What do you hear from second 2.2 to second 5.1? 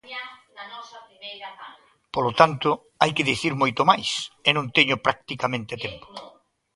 tanto, hai que dicir moito máis e non teño